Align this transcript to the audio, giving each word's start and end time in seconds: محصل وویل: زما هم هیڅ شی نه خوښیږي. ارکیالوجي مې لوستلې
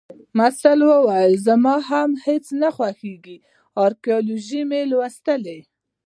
محصل 0.37 0.79
وویل: 0.89 1.33
زما 1.47 1.75
هم 1.89 2.09
هیڅ 2.25 2.45
شی 2.49 2.55
نه 2.61 2.69
خوښیږي. 2.75 3.37
ارکیالوجي 3.83 4.61
مې 4.69 4.81
لوستلې 4.91 5.59